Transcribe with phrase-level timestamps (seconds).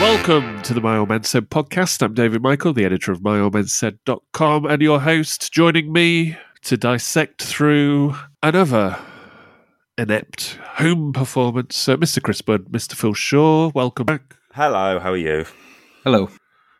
[0.00, 2.00] Welcome to the My Old Man Said podcast.
[2.00, 8.16] I'm David Michael, the editor of myoldmansaid.com, and your host, joining me to dissect through
[8.42, 8.98] another
[9.98, 11.86] inept home performance.
[11.86, 12.22] Uh, Mr.
[12.22, 12.94] Chris Budd, Mr.
[12.94, 14.36] Phil Shaw, welcome back.
[14.54, 15.44] Hello, how are you?
[16.02, 16.30] Hello.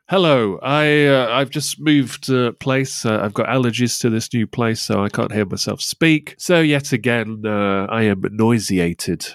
[0.09, 0.59] Hello.
[0.63, 3.05] I uh, I've just moved uh, place.
[3.05, 6.37] Uh, I've got allergies to this new place, so I can't hear myself speak.
[6.39, 8.23] So yet again, uh, I am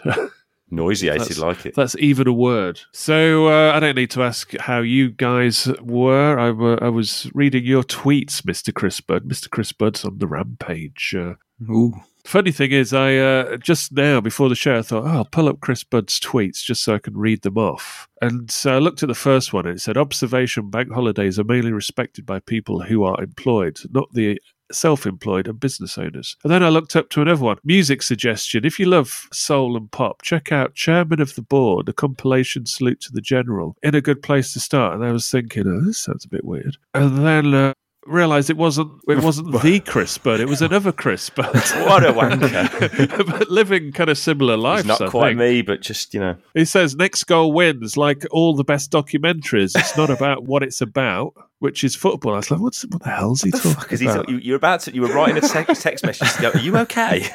[0.76, 1.20] nauseated.
[1.20, 1.76] Nauseated That's- like it.
[1.76, 2.80] That's even a word.
[2.92, 6.38] So uh, I don't need to ask how you guys were.
[6.38, 8.74] I, were, I was reading your tweets, Mr.
[8.74, 9.24] Chris Budd.
[9.26, 9.50] Mr.
[9.50, 11.16] Chris Budd's on the rampage.
[11.18, 11.34] Uh,
[11.70, 11.94] Ooh.
[12.26, 15.48] funny thing is, I uh, just now before the show, I thought, oh, I'll pull
[15.48, 18.08] up Chris Budd's tweets just so I can read them off.
[18.22, 21.44] And so I looked at the first one and it said, Observation bank holidays are
[21.44, 24.40] mainly respected by people who are employed, not the
[24.72, 26.36] self employed and business owners.
[26.44, 28.66] And then I looked up to another one music suggestion.
[28.66, 33.02] If you love soul and pop, check out Chairman of the Board, a compilation salute
[33.02, 33.76] to the General.
[33.84, 34.96] In a good place to start.
[34.96, 36.78] And I was thinking, oh, this sounds a bit weird.
[36.94, 37.54] And then.
[37.54, 37.74] Uh,
[38.08, 41.56] Realized it wasn't it wasn't the Chris Budd, it was another Chris Budd.
[41.56, 43.28] What a wanker.
[43.40, 44.86] but living kind of similar lives.
[44.86, 46.36] Not quite me, but just, you know.
[46.54, 49.72] He says next goal wins, like all the best documentaries.
[49.76, 52.34] It's not about what it's about, which is football.
[52.34, 54.30] I was like, What's, what the hell's he talking about?
[54.30, 56.78] you, you're about to, you were writing a text, text message to go, Are you
[56.78, 57.28] okay?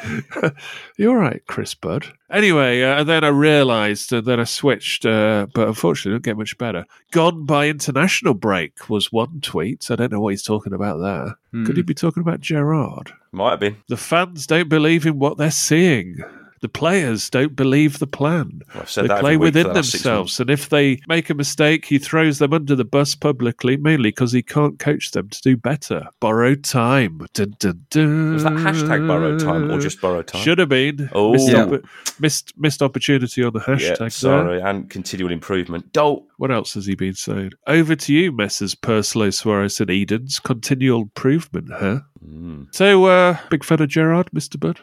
[0.97, 2.06] You're all right, Chris Budd.
[2.30, 6.25] Anyway, uh, and then I realised, and then I switched, uh, but unfortunately, it didn't
[6.25, 6.84] get much better.
[7.10, 9.91] Gone by international break was one tweet.
[9.91, 11.36] I don't know what he's talking about there.
[11.64, 13.12] Could he be talking about Gerrard?
[13.32, 13.76] Might have been.
[13.88, 16.19] The fans don't believe in what they're seeing.
[16.62, 18.60] The players don't believe the plan.
[18.75, 21.31] Well, said they that play every week for within the themselves, and if they make
[21.31, 25.31] a mistake, he throws them under the bus publicly, mainly because he can't coach them
[25.31, 26.09] to do better.
[26.21, 27.26] Borrowed time.
[27.32, 28.34] Dun, dun, dun.
[28.34, 30.43] Was that hashtag borrowed time or just borrowed time?
[30.43, 31.09] Should have been.
[31.15, 31.32] Oh.
[31.32, 31.65] missed, Yeah.
[31.65, 31.84] oppo-
[32.19, 33.81] missed missed opportunity on the hashtag.
[33.81, 34.10] Yeah, there.
[34.10, 34.60] sorry.
[34.60, 35.92] And continual improvement.
[35.94, 36.22] Don't.
[36.37, 37.53] What else has he been saying?
[37.66, 38.75] Over to you, Messrs.
[38.75, 40.38] Purslow, Sawiris, and Edens.
[40.38, 42.00] Continual improvement, huh?
[42.22, 42.66] Mm.
[42.75, 44.60] So, uh, big fan of Gerrard, Mr.
[44.60, 44.78] Budd.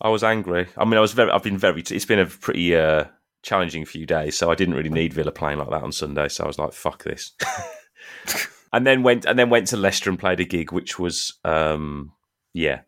[0.00, 0.66] I was angry.
[0.76, 3.04] I mean, I was very, I've been very, it's been a pretty uh,
[3.42, 6.44] challenging few days, so I didn't really need Villa playing like that on Sunday, so
[6.44, 7.32] I was like, fuck this.
[8.72, 12.12] and then went, and then went to Leicester and played a gig, which was, um,
[12.52, 12.80] yeah,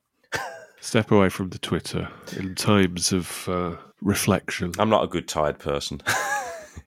[0.87, 4.71] Step away from the Twitter in times of uh, reflection.
[4.79, 6.01] I'm not a good tired person.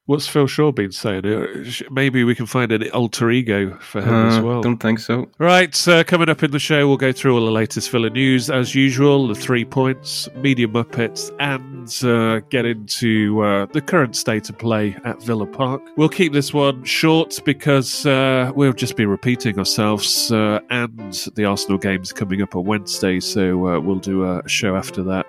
[0.06, 1.26] What's Phil Shaw been saying?
[1.26, 1.46] Uh,
[1.92, 4.62] Maybe we can find an alter ego for him as Uh, well.
[4.62, 5.30] Don't think so.
[5.38, 8.50] Right, uh, coming up in the show, we'll go through all the latest Villa news
[8.50, 14.50] as usual, the three points, media muppets, and uh, get into uh, the current state
[14.50, 15.82] of play at Villa Park.
[15.96, 21.46] We'll keep this one short because uh, we'll just be repeating ourselves, uh, and the
[21.46, 25.28] Arsenal game's coming up on Wednesday, so uh, we'll do a show after that.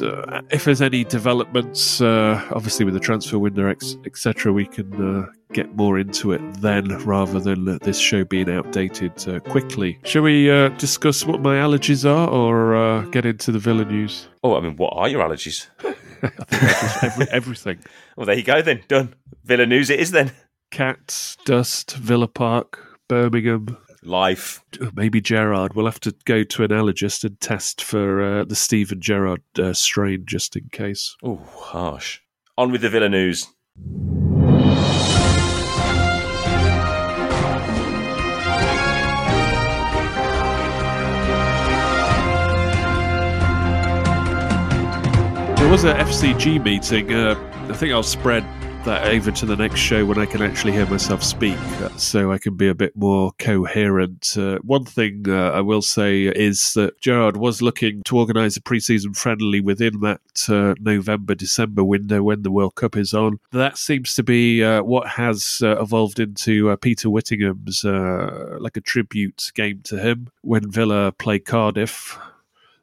[0.00, 3.72] Uh, uh, if there's any developments, uh, obviously with the transfer window,
[4.04, 8.50] etc., we can uh, get more into it then rather than uh, this show being
[8.50, 9.98] outdated uh, quickly.
[10.04, 14.28] Shall we uh, discuss what my allergies are or uh, get into the Villa news?
[14.42, 15.68] oh, I mean, what are your allergies?
[17.02, 17.78] Every, everything.
[18.16, 18.82] Well, there you go then.
[18.88, 19.14] Done.
[19.44, 20.32] Villa news it is then.
[20.70, 24.62] Cats, dust, Villa Park, Birmingham, Life.
[24.94, 25.74] maybe Gerrard.
[25.74, 29.72] We'll have to go to an allergist and test for uh, the Steven Gerrard uh,
[29.72, 31.16] strain just in case.
[31.22, 32.20] Oh, harsh.
[32.58, 33.46] On with the Villa news.
[45.56, 47.12] There was a FCG meeting.
[47.12, 47.36] Uh,
[47.70, 48.44] I think I'll spread
[48.84, 52.30] that over to the next show when I can actually hear myself speak, uh, so
[52.30, 54.36] I can be a bit more coherent.
[54.36, 58.62] Uh, one thing uh, I will say is that Gerrard was looking to organise a
[58.62, 63.40] pre-season friendly within that uh, November-December window when the World Cup is on.
[63.52, 69.50] That seems to be uh, what has uh, evolved into Peter Whittingham's like a tribute
[69.54, 72.18] game to him when Villa play Cardiff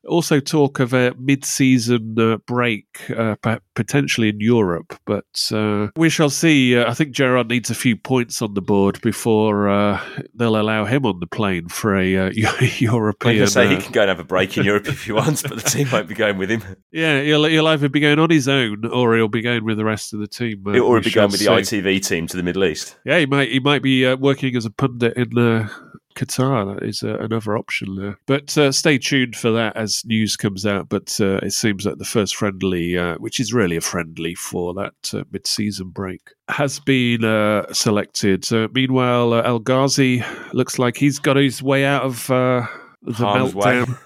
[0.07, 3.35] also talk of a mid-season uh, break, uh,
[3.75, 6.77] potentially in Europe, but uh, we shall see.
[6.77, 10.01] Uh, I think Gerrard needs a few points on the board before uh,
[10.33, 12.31] they'll allow him on the plane for a uh,
[12.77, 13.43] European.
[13.43, 15.55] I say he can go and have a break in Europe if he wants, but
[15.55, 16.63] the team won't be going with him.
[16.93, 19.85] Yeah, he'll, he'll either be going on his own or he'll be going with the
[19.85, 20.63] rest of the team.
[20.67, 21.45] or he'll be going with see.
[21.45, 22.97] the ITV team to the Middle East.
[23.05, 23.49] Yeah, he might.
[23.49, 25.69] He might be working as a pundit in
[26.15, 26.75] Qatar.
[26.75, 28.17] That is uh, another option there.
[28.25, 30.89] But uh, stay tuned for that as news comes out.
[30.89, 34.73] But uh, it seems that the first friendly, uh, which is really a friendly for
[34.73, 38.47] that uh, mid season break, has been uh, selected.
[38.73, 40.23] meanwhile, El Ghazi
[40.53, 42.67] looks like he's got his way out of the
[43.13, 43.97] Harm's meltdown.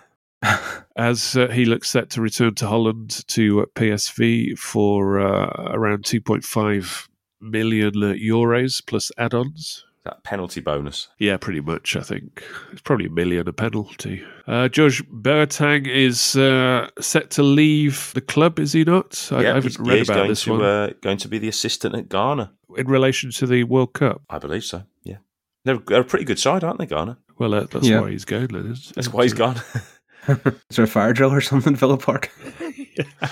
[0.95, 7.07] as he looks set to return to Holland to PSV for around 2.5
[7.41, 11.09] million euros plus add ons that penalty bonus.
[11.19, 11.95] Yeah, pretty much.
[11.95, 14.23] I think it's probably a million a penalty.
[14.47, 19.29] Uh, George Boateng is uh, set to leave the club, is he not?
[19.31, 20.61] I, yeah, I haven't read about this to, one.
[20.61, 24.21] Uh, going to be the assistant at Ghana in relation to the World Cup.
[24.29, 24.83] I believe so.
[25.03, 25.17] Yeah,
[25.65, 27.17] they're, they're a pretty good side, aren't they, Ghana?
[27.37, 27.99] Well, uh, that's yeah.
[27.99, 28.47] why he's going.
[28.47, 29.59] Then, that's why he's gone.
[30.27, 32.31] is there a fire drill or something in Villa Park?
[32.95, 33.29] yeah.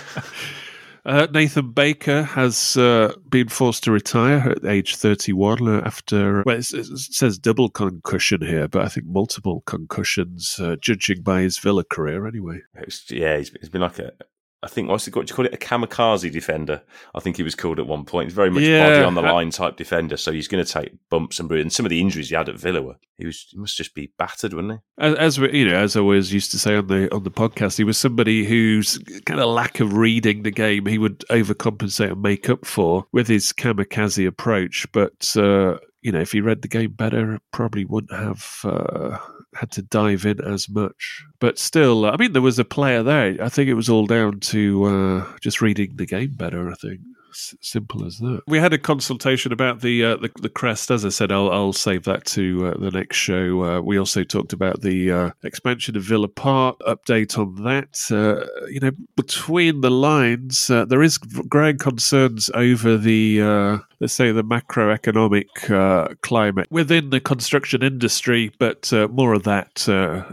[1.05, 6.57] Uh, Nathan Baker has uh, been forced to retire at age 31 uh, after, well,
[6.57, 11.83] it says double concussion here, but I think multiple concussions, uh, judging by his Villa
[11.83, 12.61] career anyway.
[13.09, 14.13] yeah, he's, he's been like a,
[14.63, 15.53] I think what's it, what do you call it?
[15.53, 16.81] A kamikaze defender.
[17.13, 18.27] I think he was called at one point.
[18.27, 20.93] He's very much yeah, body on the line type defender, so he's going to take
[21.09, 21.63] bumps and bruises.
[21.63, 23.93] And some of the injuries he had at Villa were he was he must just
[23.93, 25.03] be battered, wouldn't he?
[25.03, 27.31] As, as we, you know, as I always used to say on the on the
[27.31, 32.13] podcast, he was somebody whose kind of lack of reading the game he would overcompensate
[32.13, 34.87] and make up for with his kamikaze approach.
[34.93, 39.17] But uh, you know, if he read the game better, probably wouldn't have uh,
[39.55, 41.23] had to dive in as much.
[41.39, 43.37] But still, I mean, there was a player there.
[43.41, 46.69] I think it was all down to uh, just reading the game better.
[46.69, 46.99] I think
[47.35, 48.41] simple as that.
[48.47, 50.91] We had a consultation about the uh, the, the, crest.
[50.91, 53.63] As I said, I'll, I'll save that to uh, the next show.
[53.63, 56.77] Uh, we also talked about the uh, expansion of Villa Park.
[56.81, 58.11] Update on that.
[58.11, 64.31] Uh, you know, between the lines, uh, there is growing concerns over the let's say
[64.31, 68.51] the macroeconomic climate within the construction industry.
[68.59, 69.87] But more of that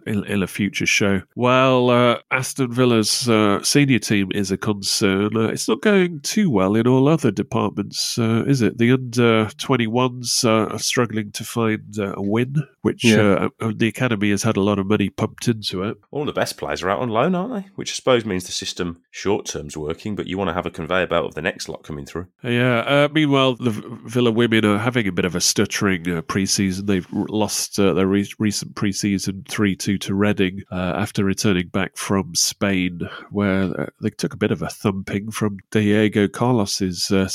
[0.07, 1.23] in, in, a future show.
[1.35, 1.91] While
[2.31, 3.29] Aston Villa's
[3.63, 8.45] senior team is a concern, it's not going too well in all other departments, uh,
[8.47, 8.79] is it?
[8.79, 13.21] The under 21s uh, are struggling to find uh, a win, which yeah.
[13.21, 15.97] Uh, uh, the academy has had a lot of money pumped into it.
[16.11, 17.71] All the best players are out on loan, aren't they?
[17.75, 20.71] Which I suppose means the system short term's working, but you want to have a
[20.71, 22.27] conveyor belt of the next lot coming through.
[22.43, 22.79] Yeah.
[22.81, 26.87] Uh, meanwhile, the Villa women are having a bit of a stuttering pre-season.
[26.87, 33.09] They've lost their re- recent pre-season 3 2 to Reading after returning back from Spain,
[33.31, 37.29] where they took a bit of a thumping from Diego Carlos his uh,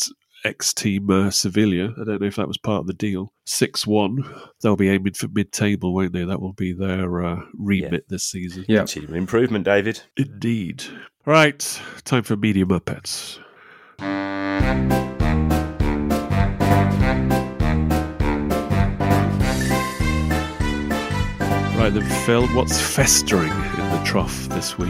[0.43, 1.93] ex team uh, Sevilla.
[1.99, 3.33] I don't know if that was part of the deal.
[3.45, 4.41] 6 1.
[4.61, 6.23] They'll be aiming for mid table, won't they?
[6.23, 7.99] That will be their uh, remit yeah.
[8.09, 8.65] this season.
[8.67, 8.85] Yeah.
[8.85, 10.01] Team improvement, David.
[10.17, 10.83] Indeed.
[11.25, 11.81] Right.
[12.03, 13.39] Time for Media Muppets.
[21.85, 24.89] Phil, what's festering in the trough this week?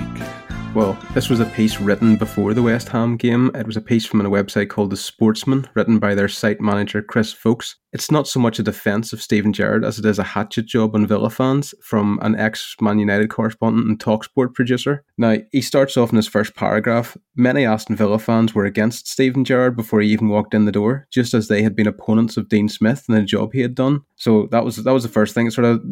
[0.73, 3.51] Well, this was a piece written before the West Ham game.
[3.53, 7.01] It was a piece from a website called The Sportsman, written by their site manager,
[7.01, 7.75] Chris Folkes.
[7.91, 10.95] It's not so much a defence of Steven Gerrard as it is a hatchet job
[10.95, 15.03] on Villa fans from an ex Man United correspondent and Talksport producer.
[15.17, 19.43] Now, he starts off in his first paragraph Many Aston Villa fans were against Steven
[19.43, 22.47] Gerrard before he even walked in the door, just as they had been opponents of
[22.47, 24.01] Dean Smith and the job he had done.
[24.15, 25.47] So that was that was the first thing.
[25.47, 25.83] It sort of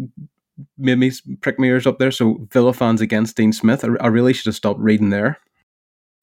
[0.78, 2.12] made me prick my ears up there.
[2.12, 3.84] So Villa fans against Dean Smith.
[3.84, 5.38] I, I really should have stopped reading there.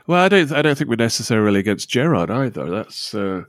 [0.07, 0.53] Well, I don't.
[0.53, 2.69] I don't think we're necessarily against Gerrard either.
[2.69, 3.15] That's.
[3.15, 3.45] Uh,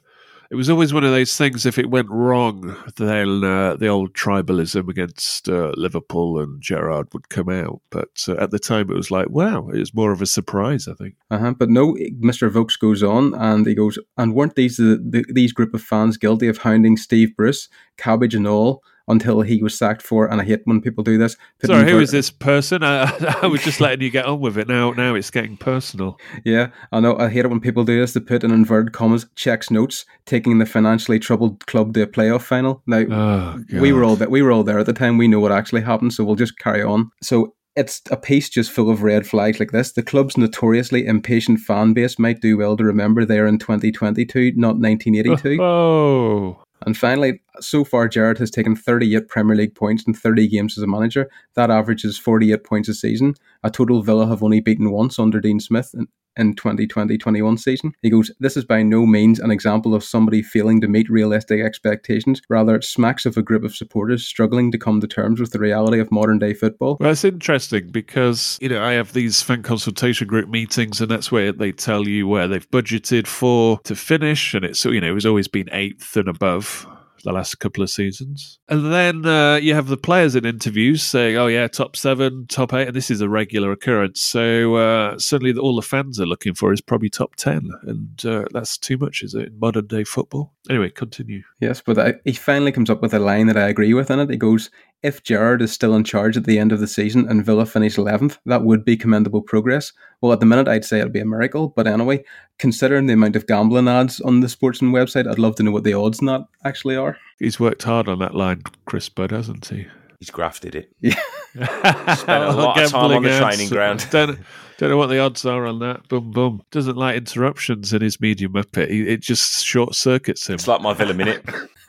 [0.51, 1.65] it was always one of those things.
[1.65, 7.29] If it went wrong, then uh, the old tribalism against uh, Liverpool and Gerrard would
[7.29, 7.81] come out.
[7.89, 10.89] But uh, at the time, it was like, wow, it was more of a surprise.
[10.89, 11.15] I think.
[11.31, 11.53] Uh-huh.
[11.57, 12.51] But no, Mr.
[12.51, 16.17] Vokes goes on and he goes, and weren't these the, the, these group of fans
[16.17, 20.25] guilty of hounding Steve Bruce, cabbage and all, until he was sacked for?
[20.25, 21.37] And I hate when people do this.
[21.63, 22.83] Sorry, who is this person?
[22.83, 23.03] I,
[23.43, 24.67] I was just letting you get on with it.
[24.67, 26.17] Now, now it's getting personal.
[26.43, 27.17] Yeah, I know.
[27.17, 28.13] I hate it when people do this.
[28.13, 32.41] They put in inverted commas, checks notes, taking the financially troubled club to a playoff
[32.41, 32.81] final.
[32.87, 34.29] Now, Oh, we were all there.
[34.29, 35.17] We were all there at the time.
[35.17, 37.11] We know what actually happened, so we'll just carry on.
[37.21, 39.93] So it's a piece just full of red flags like this.
[39.93, 44.77] The club's notoriously impatient fan base might do well to remember they're in 2022, not
[44.77, 45.57] 1982.
[45.61, 50.77] Oh, And finally, so far, Gerrard has taken 38 Premier League points in 30 games
[50.77, 51.29] as a manager.
[51.55, 53.35] That averages 48 points a season.
[53.63, 57.91] A total Villa have only beaten once under Dean Smith in, in 2020-21 season.
[58.01, 61.59] He goes, this is by no means an example of somebody failing to meet realistic
[61.59, 62.41] expectations.
[62.49, 65.59] Rather, it smacks of a group of supporters struggling to come to terms with the
[65.59, 66.97] reality of modern day football.
[66.99, 71.31] Well, it's interesting because, you know, I have these fan consultation group meetings and that's
[71.31, 74.53] where they tell you where they've budgeted for to finish.
[74.53, 76.87] And it's, you know, it's always been eighth and above
[77.21, 78.59] the last couple of seasons.
[78.69, 82.73] And then uh, you have the players in interviews saying, oh, yeah, top seven, top
[82.73, 82.87] eight.
[82.87, 84.21] And this is a regular occurrence.
[84.21, 87.69] So uh, suddenly all the fans are looking for is probably top 10.
[87.83, 90.53] And uh, that's too much, is it, in modern day football?
[90.69, 91.43] Anyway, continue.
[91.59, 94.19] Yes, but I, he finally comes up with a line that I agree with in
[94.19, 94.29] it.
[94.29, 94.69] He goes,
[95.03, 97.95] if Gerrard is still in charge at the end of the season and Villa finish
[97.95, 99.91] 11th, that would be commendable progress.
[100.21, 101.69] Well, at the minute, I'd say it'd be a miracle.
[101.69, 102.23] But anyway,
[102.61, 105.83] considering the amount of gambling ads on the Sportsman website, I'd love to know what
[105.83, 107.17] the odds on that actually are.
[107.39, 109.87] He's worked hard on that line, Chris Budd, hasn't he?
[110.19, 110.93] He's grafted it.
[111.01, 111.19] Yeah.
[111.55, 114.07] Spent a lot of time on the training ground.
[114.11, 114.39] Don't,
[114.77, 116.07] don't know what the odds are on that.
[116.07, 116.61] Boom, boom.
[116.69, 118.91] Doesn't like interruptions in his medium muppet.
[118.91, 120.55] He, it just short circuits him.
[120.55, 121.43] It's like my Villa minute.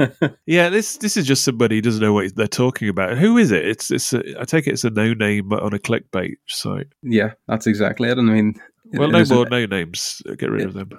[0.47, 3.19] yeah, this this is just somebody who doesn't know what they're talking about.
[3.19, 3.67] Who is it?
[3.67, 4.15] It's it's.
[4.15, 6.89] A, I take it it's a no name on a clickbait site.
[7.03, 8.19] Yeah, that's exactly it.
[8.19, 8.55] And I mean,
[8.93, 10.23] Well, it no is a- no names.
[10.39, 10.91] Get rid of them.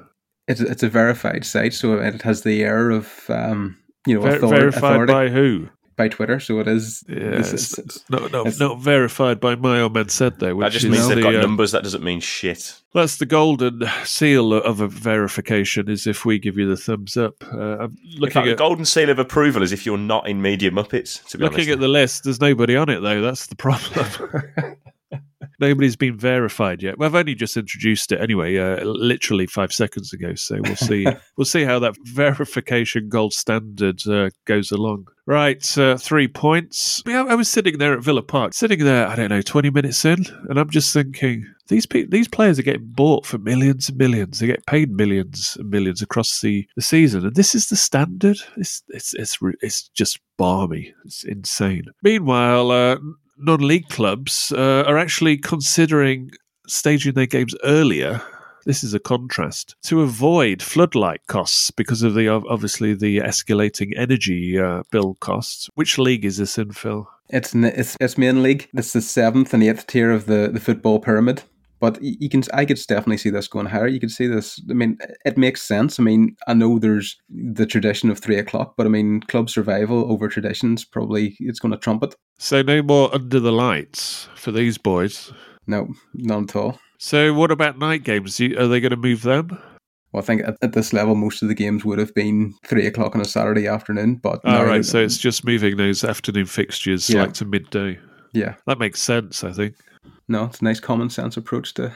[0.47, 4.37] it's, it's a verified site, so it has the air of, um, you know, Ver-
[4.37, 5.69] author- verified authority by who?
[5.95, 6.39] by Twitter.
[6.39, 7.03] So it is.
[7.07, 10.55] Yeah, this it's, is- not not, it's- not verified by my old man said though.
[10.55, 11.71] Which That just is means they've the, got uh, numbers.
[11.71, 12.81] That doesn't mean shit.
[12.95, 15.89] That's the golden seal of a verification.
[15.89, 17.35] Is if we give you the thumbs up.
[17.53, 20.41] Uh, I'm looking fact, the at golden seal of approval is if you're not in
[20.41, 21.23] Media Muppets.
[21.29, 22.23] To be looking honest, at the list.
[22.23, 23.21] There's nobody on it though.
[23.21, 24.77] That's the problem.
[25.59, 26.97] Nobody's been verified yet.
[26.97, 30.35] Well, I've only just introduced it anyway, uh, literally five seconds ago.
[30.35, 31.05] So we'll see.
[31.37, 35.07] we'll see how that verification gold standard uh, goes along.
[35.25, 37.01] Right, uh, three points.
[37.05, 39.07] I, mean, I- I was sitting there at Villa Park, sitting there.
[39.07, 42.63] I don't know, twenty minutes in, and I'm just thinking these pe- these players are
[42.63, 44.39] getting bought for millions and millions.
[44.39, 48.37] They get paid millions and millions across the, the season, and this is the standard.
[48.57, 50.93] It's it's it's it's just balmy.
[51.05, 51.85] It's insane.
[52.01, 52.97] Meanwhile, uh,
[53.43, 56.31] non-league clubs uh, are actually considering
[56.67, 58.21] staging their games earlier.
[58.65, 64.57] This is a contrast to avoid floodlight costs because of the obviously the escalating energy
[64.57, 65.69] uh, bill costs.
[65.75, 67.09] Which league is this in, Phil?
[67.29, 68.69] It's it's it's main league.
[68.73, 71.43] It's the seventh and eighth tier of the, the football pyramid.
[71.83, 73.87] But you can, I could definitely see this going higher.
[73.87, 74.57] You could see this.
[74.69, 75.99] I mean, it makes sense.
[75.99, 80.09] I mean, I know there's the tradition of three o'clock, but I mean, club survival
[80.09, 82.15] over traditions probably it's going to trump it.
[82.39, 85.33] So no more under the lights for these boys.
[85.67, 86.79] No, not at all.
[86.99, 88.39] So what about night games?
[88.39, 89.49] Are they going to move them?
[90.13, 92.87] Well, I think at, at this level, most of the games would have been three
[92.87, 94.21] o'clock on a Saturday afternoon.
[94.23, 97.23] But All now- right, so it's just moving those afternoon fixtures Yeah.
[97.23, 97.99] like to midday.
[98.31, 99.75] yeah, That makes sense, I think.
[100.27, 101.93] No, it's a nice common sense approach to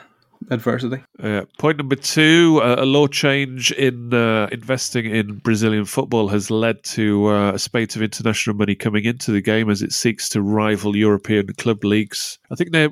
[0.51, 1.03] adversity.
[1.21, 6.51] Uh, point number two: uh, a law change in uh, investing in Brazilian football has
[6.51, 10.29] led to uh, a spate of international money coming into the game as it seeks
[10.29, 12.39] to rival European club leagues.
[12.51, 12.91] I think they're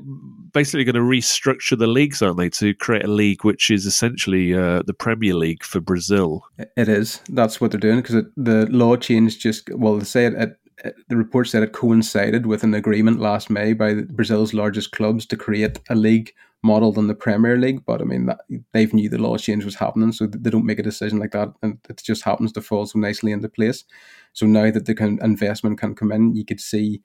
[0.54, 4.54] basically going to restructure the leagues, aren't they, to create a league which is essentially
[4.54, 6.44] uh, the Premier League for Brazil.
[6.58, 7.22] It is.
[7.30, 10.58] That's what they're doing because the law change just well, they say it, it, it.
[10.84, 15.26] Uh, the report said it coincided with an agreement last May by Brazil's largest clubs
[15.28, 17.86] to create a league modelled on the Premier League.
[17.86, 18.40] But I mean, that,
[18.74, 21.54] they've knew the law change was happening, so they don't make a decision like that,
[21.62, 23.86] and it just happens to fall so nicely into place.
[24.34, 27.02] So now that the can, investment can come in, you could see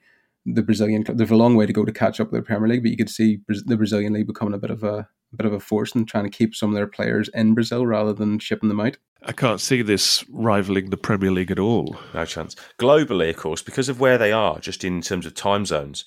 [0.47, 1.05] the Brazilian.
[1.05, 2.91] club- There's a long way to go to catch up with the Premier League, but
[2.91, 5.61] you could see the Brazilian league becoming a bit of a, a bit of a
[5.61, 8.81] force in trying to keep some of their players in Brazil rather than shipping them
[8.81, 8.97] out.
[9.23, 11.97] I can't see this rivaling the Premier League at all.
[12.15, 12.57] No chance.
[12.79, 16.05] Globally, of course, because of where they are, just in terms of time zones,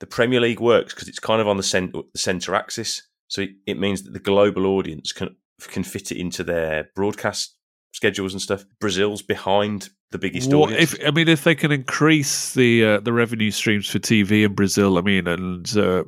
[0.00, 3.02] the Premier League works because it's kind of on the center, the center axis.
[3.28, 7.56] So it, it means that the global audience can can fit it into their broadcast
[7.92, 8.64] schedules and stuff.
[8.80, 10.94] Brazil's behind the biggest What audience.
[10.94, 14.54] if I mean if they can increase the uh, the revenue streams for TV in
[14.54, 14.98] Brazil?
[14.98, 16.04] I mean, and uh,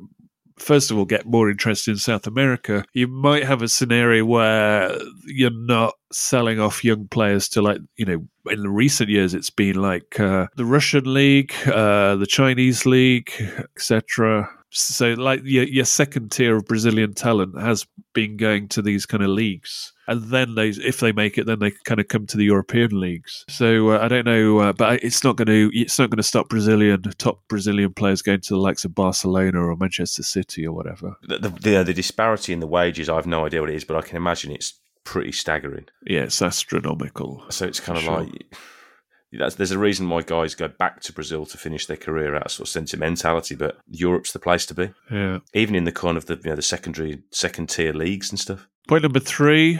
[0.57, 2.83] first of all, get more interest in South America.
[2.93, 8.05] You might have a scenario where you're not selling off young players to like you
[8.05, 8.27] know.
[8.49, 13.29] In the recent years, it's been like uh, the Russian league, uh, the Chinese league,
[13.75, 14.49] etc.
[14.69, 19.23] So, like your, your second tier of Brazilian talent has been going to these kind
[19.23, 22.37] of leagues, and then they, if they make it, then they kind of come to
[22.37, 23.45] the European leagues.
[23.47, 26.23] So uh, I don't know, uh, but it's not going to it's not going to
[26.23, 30.73] stop Brazilian top Brazilian players going to the likes of Barcelona or Manchester City or
[30.73, 31.15] whatever.
[31.23, 33.85] the, the, the, the disparity in the wages, I have no idea what it is,
[33.85, 34.73] but I can imagine it's
[35.05, 35.85] pretty staggering.
[36.05, 37.45] Yeah, it's astronomical.
[37.49, 38.19] So it's kind of Sure.
[38.23, 38.53] like
[39.31, 42.45] that's, there's a reason why guys go back to Brazil to finish their career out
[42.45, 44.91] of sort of sentimentality, but Europe's the place to be.
[45.11, 45.39] Yeah.
[45.53, 48.67] Even in the kind of the you know the secondary second tier leagues and stuff.
[48.87, 49.79] Point number three.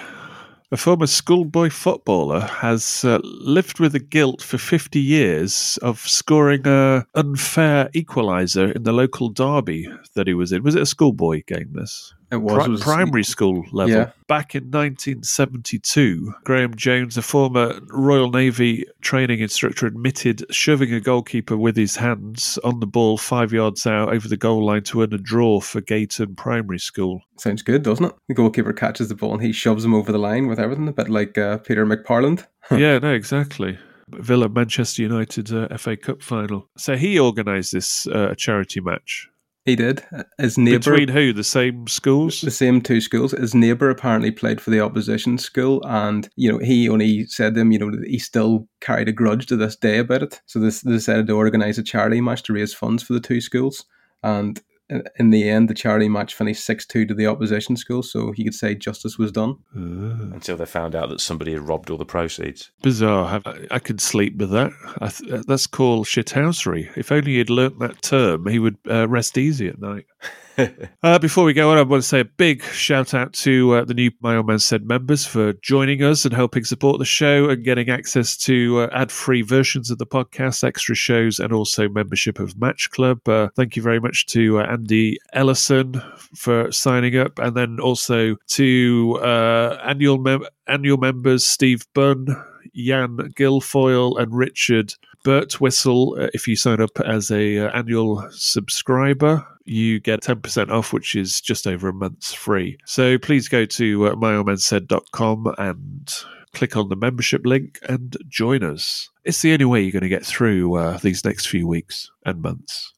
[0.70, 6.68] A former schoolboy footballer has uh, lived with the guilt for 50 years of scoring
[6.68, 10.64] a unfair equaliser in the local derby that he was in.
[10.64, 12.14] Was it a schoolboy game, this?
[12.30, 13.96] It was, Pri- it was- primary school level.
[13.96, 14.12] Yeah.
[14.28, 21.56] Back in 1972, Graham Jones, a former Royal Navy training instructor, admitted shoving a goalkeeper
[21.56, 25.14] with his hands on the ball five yards out over the goal line to earn
[25.14, 27.22] a draw for Gayton Primary School.
[27.38, 28.14] Sounds good, doesn't it?
[28.28, 30.94] The goalkeeper catches the ball and he shoves him over the line with everything, a
[30.94, 32.46] bit like uh, Peter McParland.
[32.72, 33.78] yeah, no, exactly.
[34.10, 36.70] Villa Manchester United uh, FA Cup final.
[36.78, 39.30] So he organised this uh, charity match
[39.68, 40.02] He did.
[40.38, 41.34] His neighbour, between who?
[41.34, 42.40] The same schools.
[42.40, 43.34] the same two schools.
[43.34, 47.60] His neighbour apparently played for the opposition school, and you know he only said to
[47.60, 50.42] him, you know, that he still carried a grudge to this day about it.
[50.46, 53.42] So this they decided to organise a charity match to raise funds for the two
[53.42, 53.84] schools,
[54.24, 58.02] and in- in the end, the charity match finished six two to the opposition school.
[58.04, 59.56] So he could say justice was done.
[59.74, 62.72] Until they found out that somebody had robbed all the proceeds.
[62.82, 63.42] Bizarre.
[63.46, 64.72] I, I could sleep with that.
[65.02, 66.90] I th- that's called shithousery.
[66.98, 70.06] If only he'd learnt that term, he would uh, rest easy at night.
[71.04, 73.86] Uh, before we go on, I want to say a big shout out to uh,
[73.86, 77.50] the new My Old Man Said members for joining us and helping support the show
[77.50, 81.88] and getting access to uh, ad free versions of the podcast, extra shows, and also
[81.88, 83.26] membership of Match Club.
[83.30, 86.02] Uh, thank you very much to uh, Andy Ellison
[86.36, 92.28] for signing up, and then also to uh, annual mem- annual members Steve Bunn,
[92.76, 94.94] Jan Guilfoyle, and Richard
[95.28, 96.16] Burt Whistle.
[96.18, 101.18] Uh, if you sign up as a uh, annual subscriber, you get 10% off, which
[101.18, 102.78] is just over a month's free.
[102.86, 106.14] So please go to uh, myoldmansaid.com and
[106.54, 109.10] click on the membership link and join us.
[109.26, 112.42] It's the only way you're going to get through uh, these next few weeks and
[112.42, 112.94] months.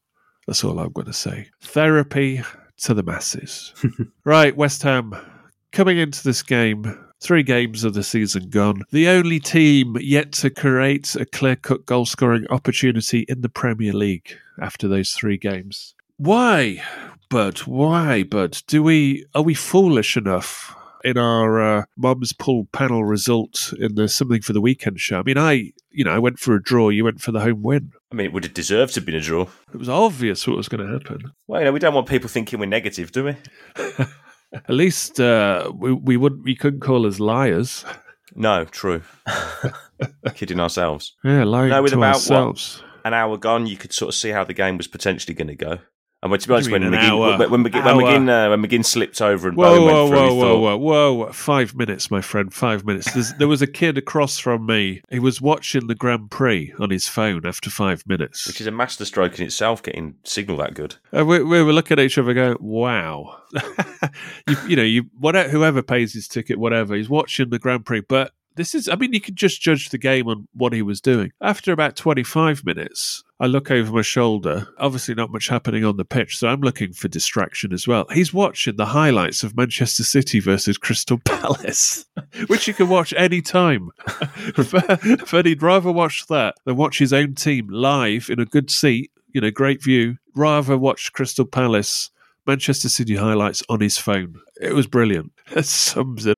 [0.45, 1.49] That's all I'm going to say.
[1.63, 2.43] Therapy
[2.83, 3.73] to the masses.
[4.23, 5.15] right, West Ham
[5.71, 6.95] coming into this game.
[7.21, 8.83] Three games of the season gone.
[8.91, 13.91] The only team yet to create a clear cut goal scoring opportunity in the Premier
[13.91, 15.95] League after those three games.
[16.15, 16.81] Why,
[17.29, 17.59] Bud?
[17.59, 18.61] Why, Bud?
[18.67, 24.07] Do we are we foolish enough in our uh, Mum's Pull panel result in the
[24.07, 25.19] Something for the Weekend show?
[25.19, 26.87] I mean, I you know I went for a draw.
[26.87, 27.91] You went for the home win.
[28.13, 29.47] I mean, it would have deserved to have been a draw.
[29.73, 31.33] It was obvious what was going to happen.
[31.47, 33.35] Well, you know, we don't want people thinking we're negative, do we?
[34.53, 37.85] At least uh, we we wouldn't we couldn't call us liars.
[38.35, 39.01] No, true.
[40.35, 41.15] Kidding ourselves.
[41.23, 42.15] Yeah, lying No, with to about what?
[42.15, 42.83] ourselves.
[43.05, 45.55] An hour gone, you could sort of see how the game was potentially going to
[45.55, 45.77] go.
[46.21, 48.83] And when, to be honest, when McGinn, when, when, McGinn, when, McGinn, uh, when McGinn
[48.83, 51.31] slipped over and Whoa, Bowen whoa, went through, whoa, whoa, thought, whoa, whoa!
[51.31, 52.53] Five minutes, my friend.
[52.53, 53.13] Five minutes.
[53.13, 55.01] There's, there was a kid across from me.
[55.09, 58.47] He was watching the Grand Prix on his phone after five minutes.
[58.47, 60.95] which is a masterstroke in itself, getting signal that good.
[61.13, 63.37] And we, we were looking at each other, going, "Wow!"
[64.45, 68.01] you, you know, you whatever, whoever pays his ticket, whatever, he's watching the Grand Prix.
[68.01, 71.01] But this is, I mean, you could just judge the game on what he was
[71.01, 71.31] doing.
[71.41, 74.67] After about twenty-five minutes, I look over my shoulder.
[74.77, 78.05] Obviously, not much happening on the pitch, so I'm looking for distraction as well.
[78.11, 82.05] He's watching the highlights of Manchester City versus Crystal Palace,
[82.47, 83.91] which you can watch any time.
[84.55, 84.99] but
[85.31, 89.11] but he'd rather watch that than watch his own team live in a good seat,
[89.33, 90.17] you know, great view.
[90.35, 92.11] Rather watch Crystal Palace,
[92.45, 94.41] Manchester City highlights on his phone.
[94.59, 95.31] It was brilliant.
[95.53, 96.37] That sums it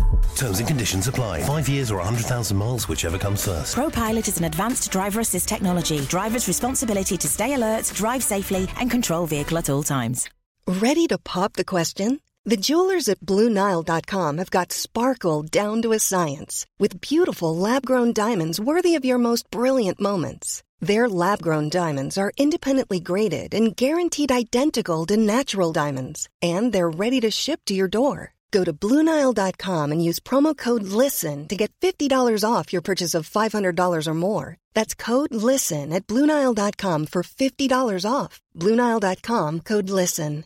[0.35, 1.43] Terms and conditions apply.
[1.43, 3.75] Five years or 100,000 miles, whichever comes first.
[3.75, 6.01] ProPilot is an advanced driver assist technology.
[6.01, 10.29] Driver's responsibility to stay alert, drive safely, and control vehicle at all times.
[10.67, 12.19] Ready to pop the question?
[12.43, 18.13] The jewelers at BlueNile.com have got sparkle down to a science with beautiful lab grown
[18.13, 20.63] diamonds worthy of your most brilliant moments.
[20.79, 26.89] Their lab grown diamonds are independently graded and guaranteed identical to natural diamonds, and they're
[26.89, 28.33] ready to ship to your door.
[28.51, 33.29] Go to BlueNile.com and use promo code LISTEN to get $50 off your purchase of
[33.29, 34.57] $500 or more.
[34.73, 38.41] That's code LISTEN at BlueNile.com for $50 off.
[38.59, 40.43] BlueNile.com code LISTEN.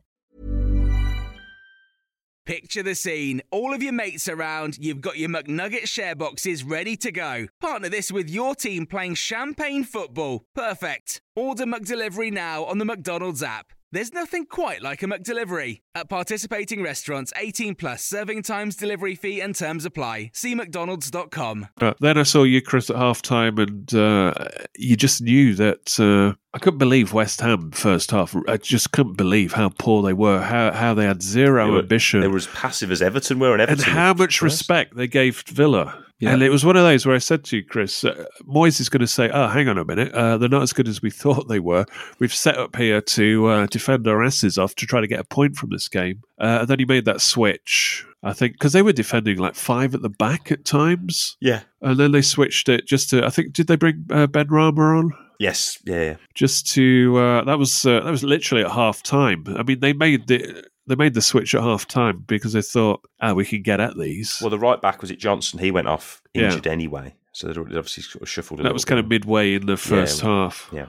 [2.45, 3.41] Picture the scene.
[3.49, 7.47] All of your mates around, you've got your McNugget share boxes ready to go.
[7.59, 10.43] Partner this with your team playing champagne football.
[10.53, 11.21] Perfect.
[11.35, 13.73] Order McDelivery now on the McDonald's app.
[13.95, 15.79] There's nothing quite like a McDelivery.
[15.95, 20.31] At participating restaurants, 18 plus serving times, delivery fee, and terms apply.
[20.33, 21.69] See McDonald's.com.
[21.79, 24.33] Uh, then I saw you, Chris, at half time, and uh,
[24.77, 25.97] you just knew that.
[25.97, 28.35] Uh, I couldn't believe West Ham first half.
[28.49, 31.79] I just couldn't believe how poor they were, how how they had zero They were,
[31.79, 32.19] ambition.
[32.19, 34.59] they were as passive as Everton were, and and Everton how much first.
[34.59, 36.04] respect they gave Villa.
[36.19, 36.31] Yeah.
[36.31, 38.87] And it was one of those where I said to you, Chris, uh, Moyes is
[38.87, 41.09] going to say, "Oh, hang on a minute, uh, they're not as good as we
[41.21, 41.85] thought they were.
[42.19, 45.25] We've set up here to uh, defend our asses off to try to get a
[45.25, 48.81] point from this game." Uh, and then he made that switch, I think, because they
[48.81, 51.61] were defending like five at the back at times, Yeah.
[51.81, 53.25] and then they switched it just to.
[53.25, 55.11] I think did they bring uh, Benrahma on?
[55.37, 55.79] Yes.
[55.85, 56.01] Yeah.
[56.01, 56.15] yeah.
[56.33, 59.43] just to uh, that was uh, that was literally at half time.
[59.57, 63.01] I mean, they made the they made the switch at half time because they thought,
[63.21, 64.37] ah, we can get at these.
[64.41, 65.59] Well, the right back was it Johnson.
[65.59, 66.45] He went off Yeah.
[66.45, 68.59] injured anyway, so they obviously sort of shuffled.
[68.59, 68.89] A that was bit.
[68.89, 70.29] kind of midway in the first Yeah.
[70.29, 70.69] half.
[70.71, 70.85] Yeah.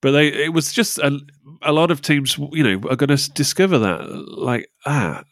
[0.00, 1.18] But they it was just a,
[1.62, 5.24] a lot of teams, you know, are going to discover that like ah.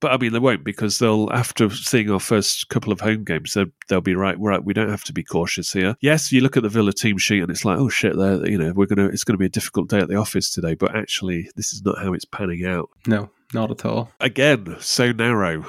[0.00, 3.54] But I mean, they won't because they'll after seeing our first couple of home games,
[3.54, 4.38] they'll, they'll be right.
[4.38, 5.96] Right, we don't have to be cautious here.
[6.00, 8.56] Yes, you look at the Villa team sheet and it's like, oh shit, they're, you
[8.58, 9.06] know, we're gonna.
[9.06, 10.74] It's going to be a difficult day at the office today.
[10.74, 12.90] But actually, this is not how it's panning out.
[13.08, 14.10] No, not at all.
[14.20, 15.64] Again, so narrow.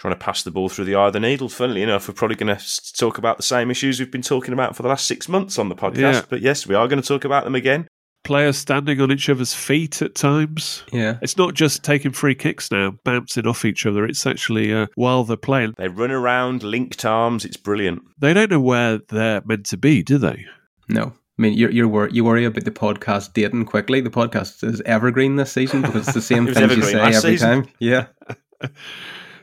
[0.00, 1.48] trying to pass the ball through the eye of the needle.
[1.48, 4.74] Funnily enough, we're probably going to talk about the same issues we've been talking about
[4.74, 6.14] for the last six months on the podcast.
[6.14, 6.22] Yeah.
[6.28, 7.86] But yes, we are going to talk about them again.
[8.24, 10.84] Players standing on each other's feet at times.
[10.92, 11.18] Yeah.
[11.22, 14.04] It's not just taking free kicks now, bouncing off each other.
[14.04, 15.74] It's actually uh, while they're playing.
[15.76, 17.44] They run around, linked arms.
[17.44, 18.02] It's brilliant.
[18.18, 20.44] They don't know where they're meant to be, do they?
[20.88, 21.14] No.
[21.40, 24.02] I mean, you're, you're wor- you worry about the podcast dating quickly.
[24.02, 27.14] The podcast is evergreen this season because it's the same It things you say every
[27.14, 27.62] season.
[27.62, 27.72] time.
[27.78, 28.06] Yeah.